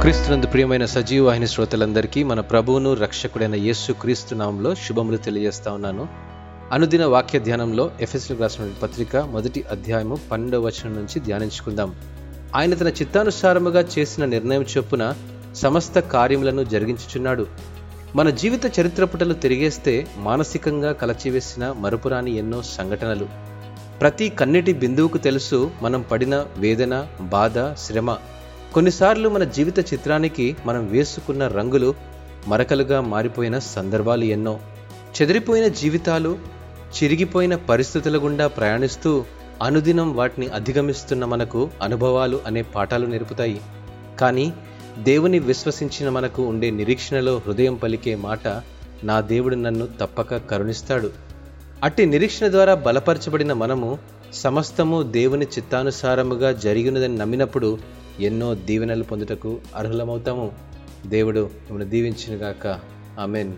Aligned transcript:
క్రీస్తునందు 0.00 0.46
ప్రియమైన 0.46 0.84
సజీవ 0.84 1.26
వాహిని 1.26 1.48
శ్రోతలందరికీ 1.48 2.22
మన 2.22 2.40
ప్రభువును 2.40 2.94
రక్షకుడైన 2.94 3.54
యేసు 3.54 3.92
క్రీస్తు 3.92 4.34
నామంలో 4.34 4.74
శుభములు 4.74 5.16
తెలియజేస్తా 5.16 5.72
ఉన్నాను. 5.72 6.08
అనుదిన 6.72 7.04
వాక్య 7.04 7.38
ధ్యానంలో 7.38 7.90
ఎఫ్ఎస్లు 8.00 8.36
రాసిన 8.36 8.70
పత్రిక 8.82 9.16
మొదటి 9.16 9.64
అధ్యాయము 9.70 10.18
పన్నెండవ 10.30 10.60
వచనం 10.60 10.94
నుంచి 10.94 11.20
ధ్యానించుకుందాం. 11.20 11.94
ఆయన 12.56 12.74
తన 12.74 12.88
చిత్తానుసారముగా 12.88 13.84
చేసిన 13.98 14.24
నిర్ణయం 14.24 14.66
చొప్పున 14.78 15.14
సమస్త 15.54 15.98
కార్యములను 15.98 16.64
జరిగించుచున్నాడు. 16.64 17.46
మన 18.16 18.30
జీవిత 18.30 18.80
చరిత్రపుటలు 18.80 19.34
తిరిగేస్తే 19.34 20.06
మానసికంగా 20.16 20.92
కలచివేసిన 20.92 21.74
మరుపురాని 21.78 22.36
ఎన్నో 22.36 22.62
సంఘటనలు. 22.62 23.28
ప్రతి 24.00 24.28
కన్నిటి 24.28 24.72
బిందువుకు 24.72 25.18
తెలుసు 25.18 25.70
మనం 25.82 26.02
పడిన 26.02 26.44
వేదన 26.58 27.06
బాధ 27.20 27.58
శ్రమ. 27.58 28.16
కొన్నిసార్లు 28.74 29.28
మన 29.28 29.44
జీవిత 29.44 29.92
చిత్రానికి 29.92 30.56
మనం 30.66 30.86
వేసుకున్న 30.86 31.48
రంగులు 31.48 31.94
మరకలుగా 32.48 33.00
మారిపోయిన 33.00 33.58
సందర్భాలు 33.58 34.24
ఎన్నో. 34.24 34.60
చెదిరిపోయిన 35.22 35.66
జీవితాలు 35.66 36.38
చిరిగిపోయిన 36.90 37.56
పరిస్థితుల 37.56 38.24
గుండా 38.24 38.46
ప్రయాణిస్తూ 38.46 39.24
అనుదినం 39.62 40.16
వాటిని 40.16 40.46
అధిగమిస్తున్న 40.46 41.24
మనకు 41.24 41.70
అనుభవాలు 41.82 42.40
అనే 42.46 42.62
పాఠాలు 42.62 43.06
నేర్పుతాయి. 43.06 43.60
కానీ 44.20 44.52
దేవుని 44.98 45.38
విశ్వసించిన 45.38 46.08
మనకు 46.08 46.42
ఉండే 46.42 46.70
నిరీక్షణలో 46.70 47.40
హృదయం 47.46 47.74
పలికే 47.74 48.14
మాట 48.14 48.48
నా 49.04 49.20
దేవుడు 49.20 49.54
నన్ను 49.54 49.88
తప్పక 50.00 50.36
కరుణిస్తాడు. 50.36 51.10
అట్టి 51.82 52.06
నిరీక్షణ 52.06 52.48
ద్వారా 52.48 52.74
బలపరచబడిన 52.74 53.52
మనము 53.52 53.98
సమస్తము 54.34 55.02
దేవుని 55.02 55.46
చిత్తానుసారముగా 55.46 56.52
జరిగినదని 56.52 57.16
నమ్మినప్పుడు 57.16 57.99
ఎన్నో 58.20 58.54
దీవెనలు 58.54 59.02
పొందుటకు 59.04 59.58
అర్హులమవుతాము. 59.76 60.52
దేవుడు 61.06 61.40
మిమ్మల్ని 61.40 61.90
దీవించినగాక. 61.90 62.80
ఆమెన్. 63.18 63.52